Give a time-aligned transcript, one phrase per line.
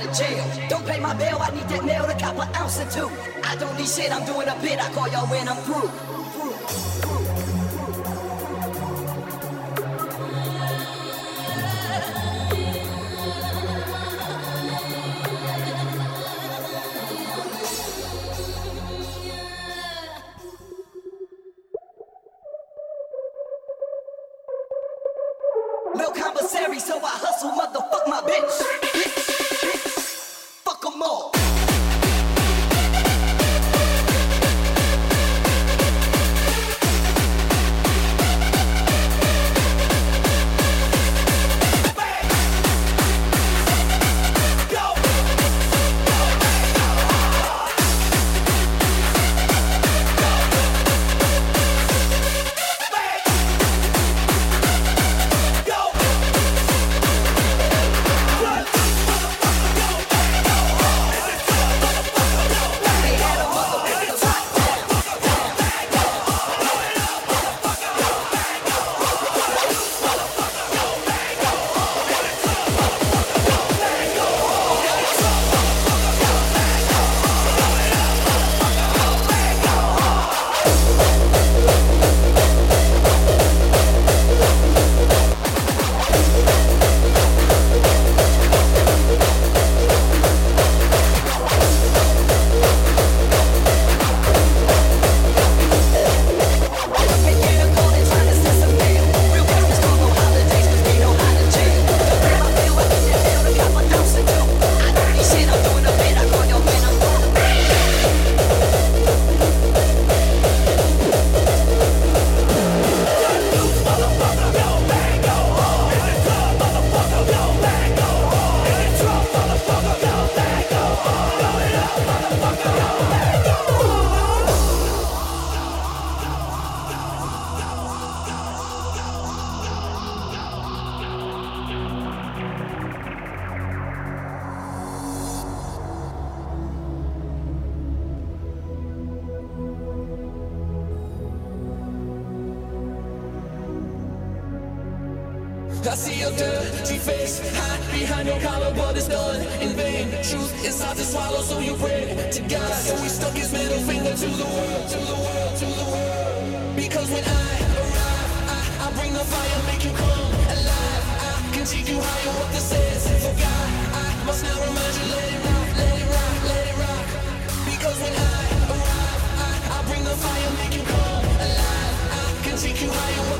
[0.00, 0.68] out of jail.
[0.68, 3.10] Don't pay my bail, I need that nail to cop an ounce or two.
[3.44, 4.78] I don't need shit, I'm doing a bit.
[4.82, 6.09] I call y'all when I'm through.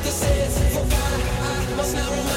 [0.02, 1.72] this is for God.
[1.72, 2.29] I must now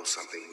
[0.00, 0.49] know something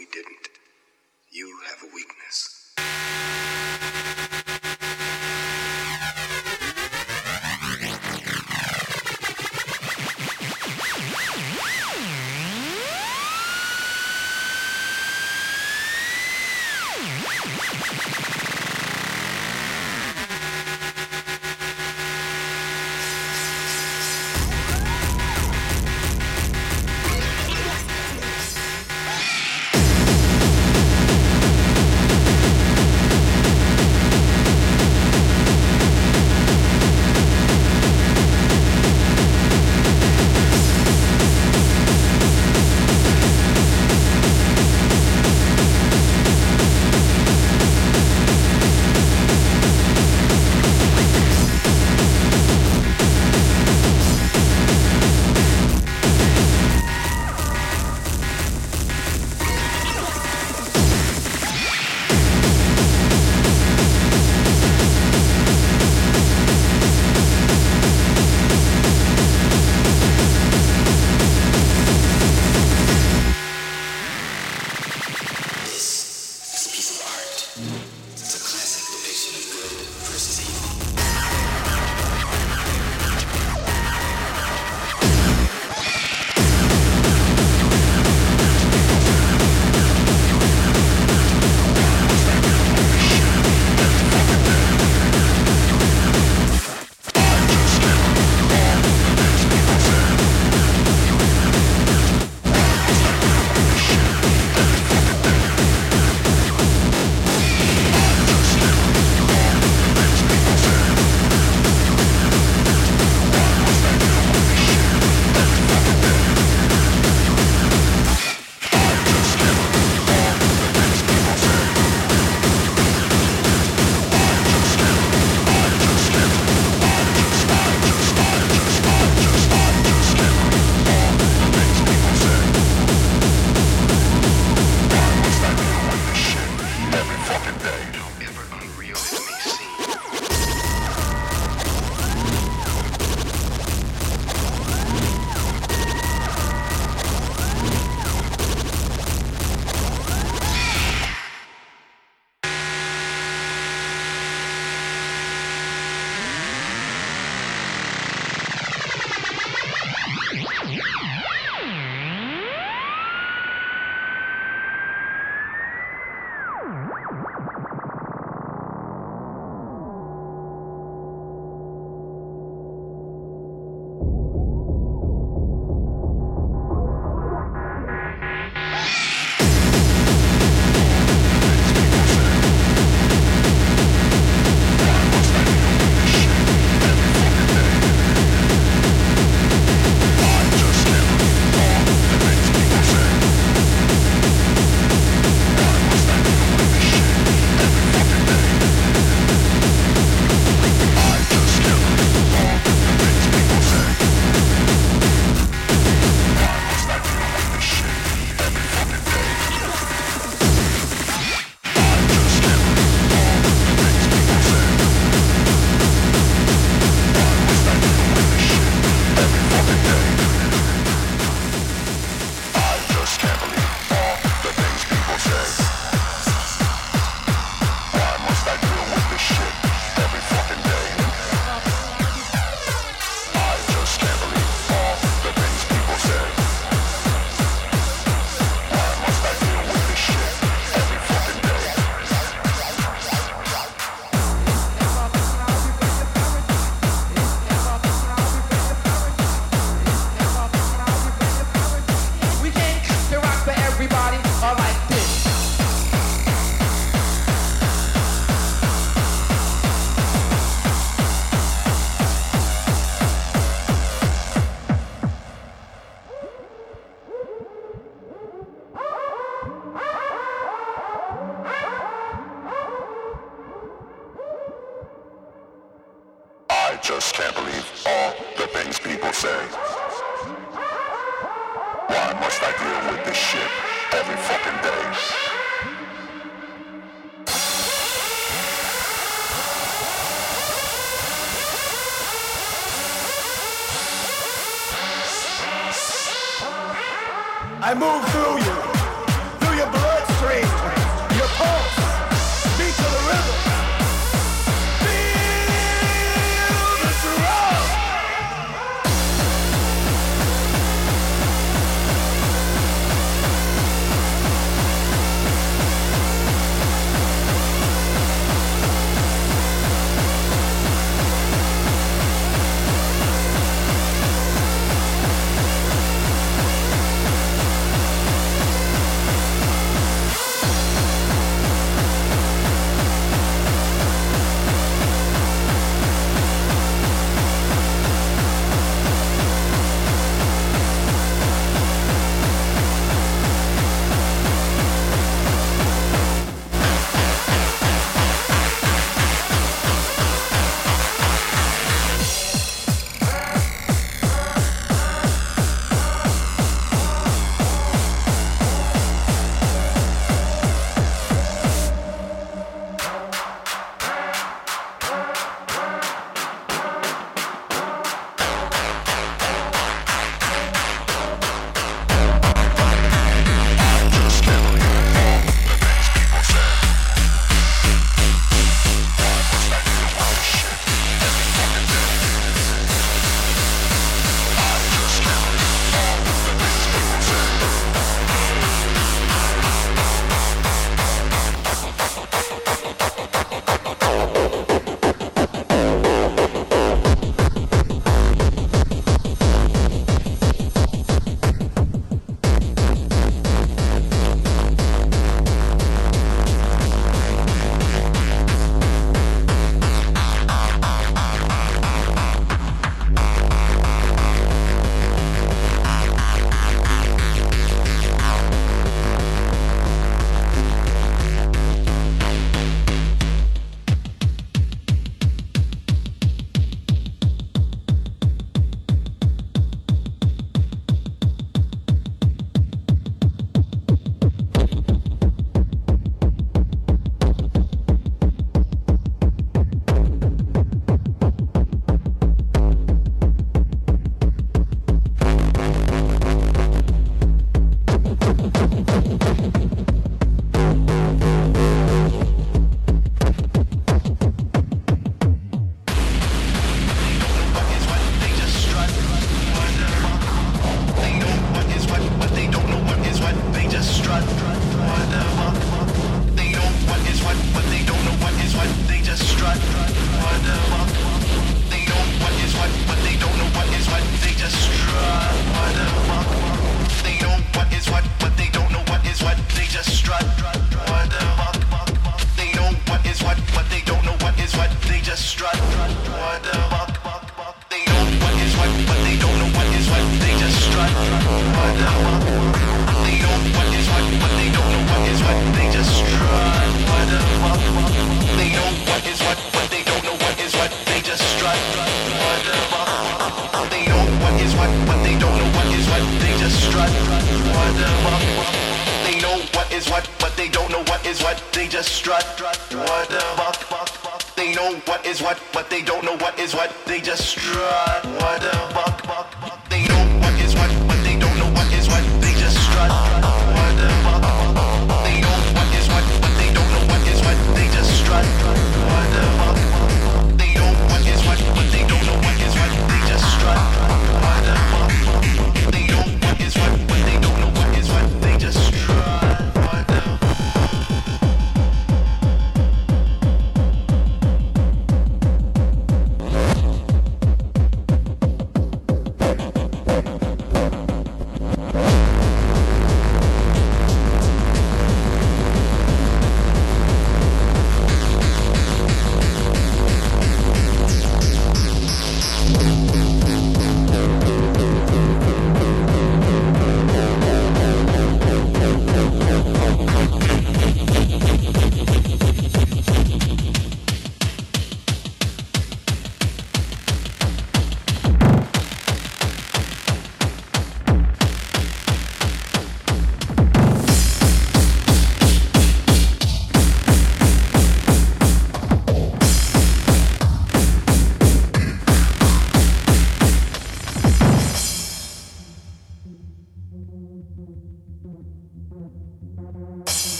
[297.59, 298.76] I move through you,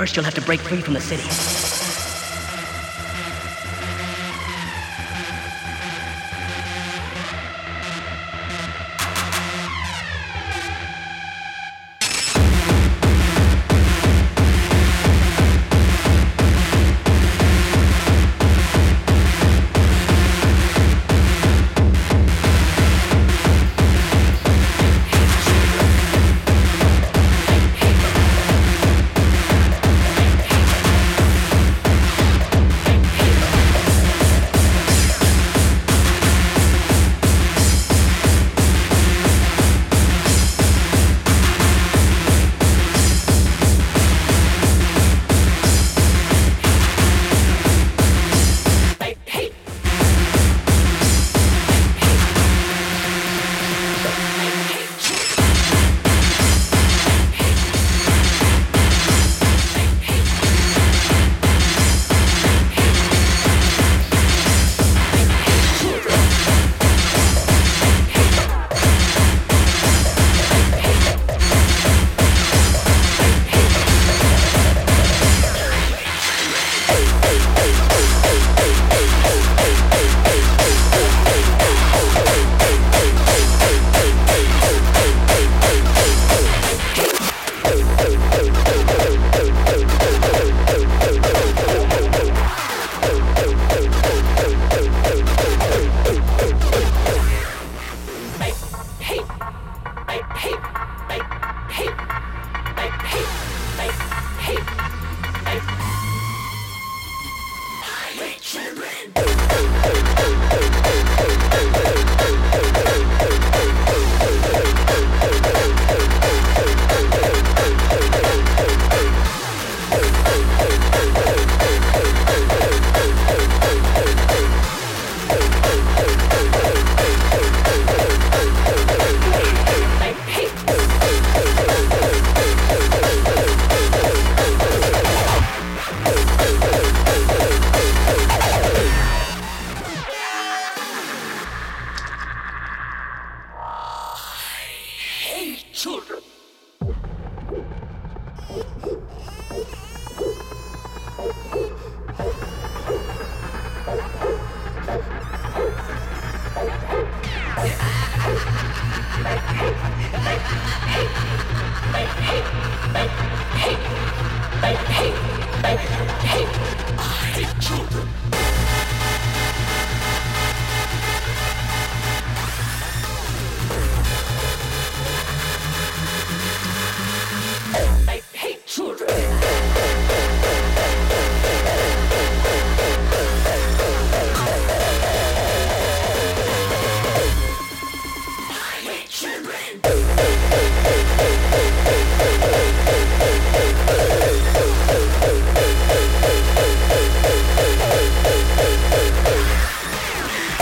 [0.00, 1.59] First, you'll have to break free from the city.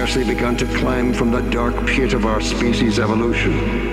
[0.00, 3.89] scarcely begun to climb from the dark pit of our species' evolution.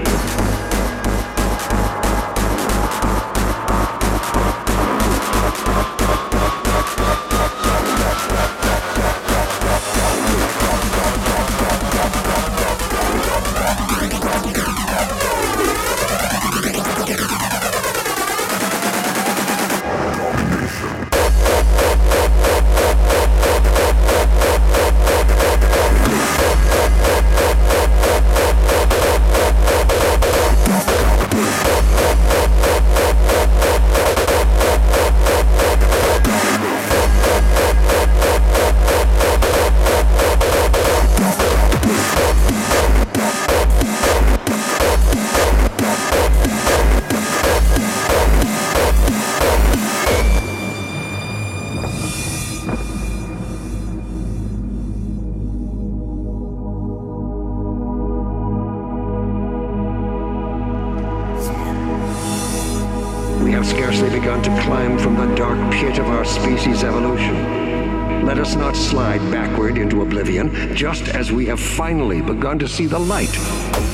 [71.77, 73.86] Finally begun to see the light.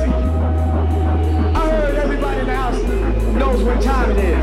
[0.00, 0.12] crazy.
[1.54, 2.82] I heard everybody in the house
[3.34, 4.39] knows what time it is.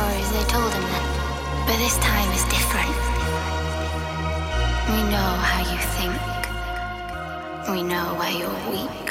[0.00, 0.86] Stories they told him?
[1.66, 2.94] But this time is different.
[4.92, 6.18] We know how you think.
[7.72, 9.06] We know where you're weak.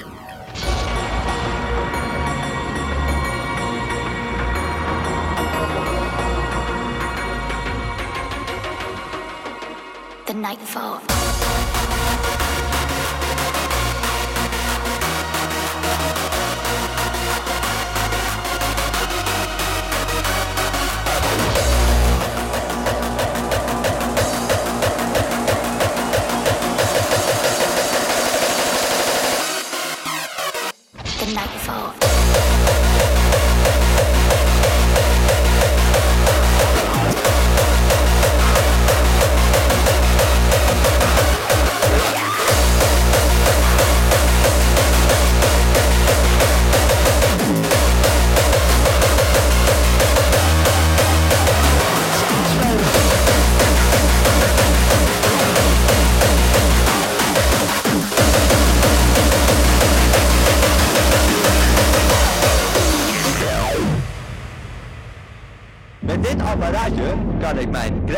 [10.25, 11.01] The nightfall.
[11.07, 11.18] The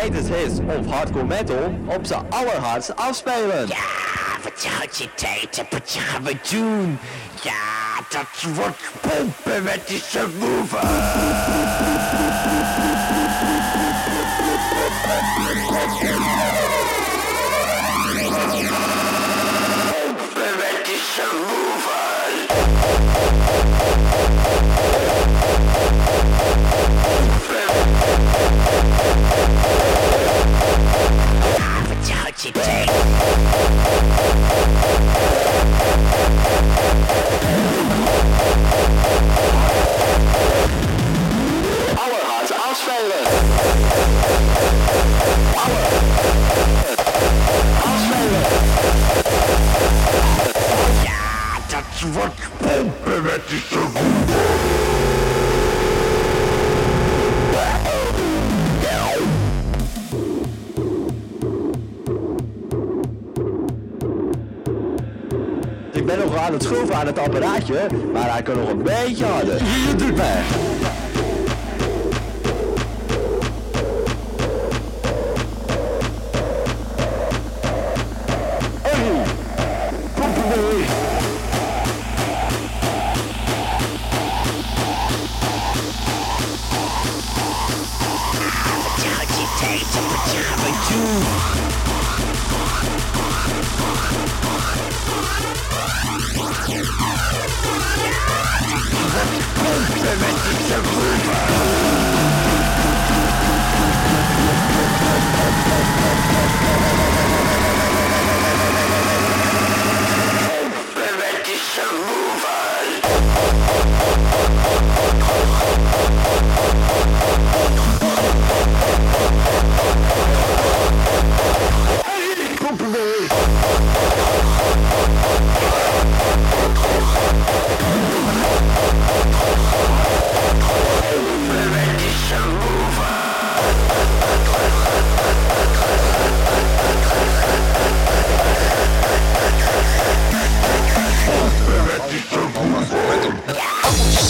[0.02, 3.68] greatest hits of hardcore metal op zijn allerhardst afspelen.
[3.68, 3.76] Ja,
[4.44, 5.64] wat houdt je tijd?
[5.70, 7.00] Wat gaan we doen?
[7.44, 7.52] Ja,
[8.10, 10.80] dat wordt pompen met die subwoofer.
[32.54, 32.90] Wat houdt je tijd?
[41.96, 42.54] Allerhardst
[66.62, 69.62] het schroeven aan het apparaatje, maar hij kan nog een beetje harder.
[69.64, 70.42] Hier doet mij.
[78.82, 79.24] Hey,
[80.16, 80.52] pompen
[100.72, 101.12] met die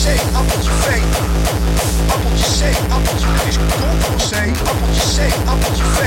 [0.01, 0.87] Appeltje C, appeltje V.
[2.09, 4.33] Appeltje C, appeltje is ctrl C.
[4.69, 5.99] Appeltje C, appeltje V.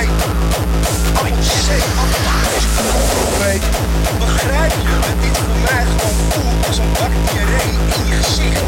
[1.14, 3.60] Appeltje C, appeltje is ctrl V.
[4.18, 6.92] Begrijp je dat dit voor mij gewoon voelt als een
[7.30, 8.62] diarree in je gezicht?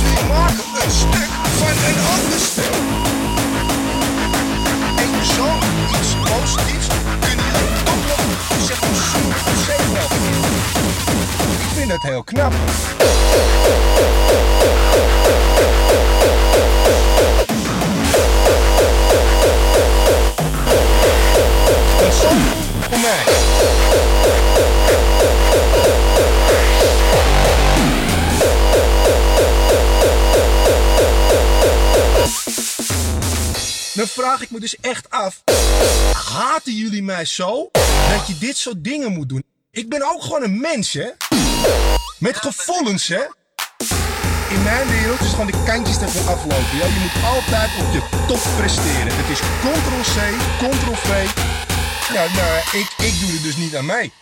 [0.00, 2.74] Jullie maken een stuk van een ander stuk.
[5.02, 5.48] En zo
[5.98, 6.86] iets positiefs
[7.20, 7.65] kunnen
[8.56, 8.72] Ik
[11.74, 12.52] vind het heel knap.
[33.96, 35.42] Dan vraag ik me dus echt af,
[36.16, 37.70] haten jullie mij zo
[38.10, 39.44] dat je dit soort dingen moet doen?
[39.70, 41.08] Ik ben ook gewoon een mens, hè?
[42.18, 43.24] Met gevoelens, hè?
[44.56, 46.76] in mijn wereld is gewoon de kantjes ervan aflopen.
[46.76, 46.86] Ja?
[46.86, 49.12] Je moet altijd op je top presteren.
[49.16, 50.18] Het is ctrl-c,
[50.58, 51.10] ctrl-v.
[52.14, 52.28] Nou,
[52.72, 54.12] ik, ik doe er dus niet aan mee.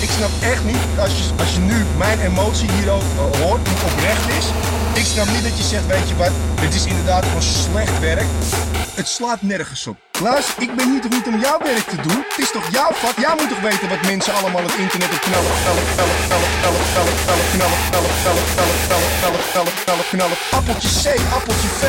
[0.00, 3.64] Ik snap echt niet, als je, als je nu mijn emotie hier ook eh, hoort,
[3.64, 4.46] die oprecht is.
[4.94, 6.30] Ik snap niet dat je zegt, weet je wat,
[6.60, 8.26] het is inderdaad gewoon slecht werk.
[8.94, 9.96] Het slaat nergens op.
[10.20, 12.24] Luister, ik ben niet om jouw werk te doen?
[12.28, 13.16] Het is toch jouw vak?
[13.18, 16.84] Jij moet toch weten wat mensen allemaal het internet op knallen, knallen, knallen, knallen, knallen,
[16.92, 17.06] knallen,
[17.54, 20.38] knallen, knallen, knallen, knallen, knallen, knallen, knallen, knallen, knallen.
[20.58, 21.06] Appeltje C,
[21.36, 21.84] appeltje V.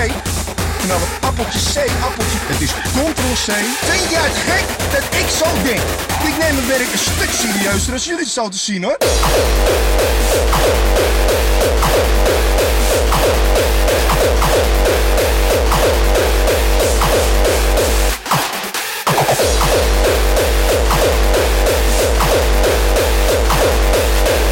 [0.83, 2.37] Knallen, appeltje C, appeltje.
[2.41, 3.53] Het is ctrl-c.
[3.89, 5.79] Vind jij het gek dat ik zo denk?
[6.23, 8.97] Ik neem mijn werk een stuk serieuzer als jullie het zo te zien hoor.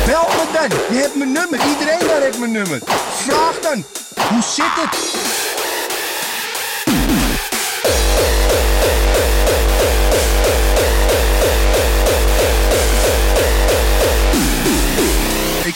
[0.05, 0.79] Bel me dan.
[0.91, 1.59] Je hebt mijn nummer.
[1.67, 2.79] Iedereen daar heeft mijn nummer.
[3.15, 3.85] Vraag dan.
[4.29, 5.56] Hoe zit het?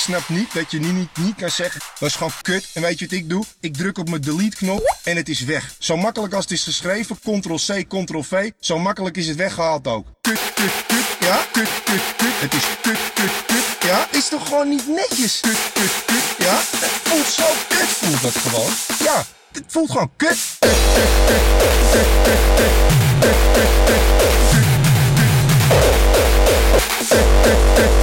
[0.02, 2.68] Snap niet dat je nu niet, niet kan zeggen, dat is gewoon kut.
[2.74, 3.44] En weet je wat ik doe?
[3.60, 5.76] Ik druk op mijn delete knop en het is weg.
[5.80, 10.08] Zo makkelijk als het is geschreven, ctrl-c, ctrl-v, zo makkelijk is het weggehaald ook.
[10.22, 12.34] Kut, kut, kut, ja, kut, kut, kut.
[12.40, 14.08] Het is kut, kut, kut, ja.
[14.12, 15.40] Is toch gewoon niet netjes?
[15.40, 16.56] Kut, kut, kut, ja.
[16.56, 18.72] Het voelt zo kut, voelt dat gewoon.
[19.04, 22.80] Ja, het voelt gewoon kut, kut, kut, kut, kut, kut, kut, kut, kut.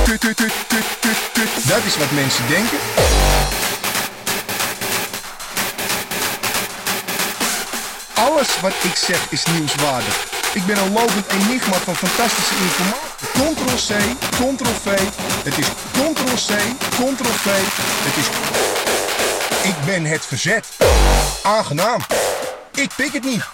[0.05, 0.98] Kut, kut, kut, kut, kut, kut.
[1.69, 2.79] Dat is wat mensen denken.
[8.15, 10.27] Alles wat ik zeg is nieuwswaardig.
[10.53, 13.09] Ik ben een lopend enigma van fantastische informatie.
[13.33, 14.99] Ctrl-C, Ctrl-V.
[15.45, 16.59] Het is Ctrl-C,
[16.89, 17.49] Ctrl-V.
[18.05, 18.27] Het is...
[19.69, 20.67] Ik ben het verzet.
[21.43, 22.01] Aangenaam.
[22.75, 23.45] Ik pik het niet.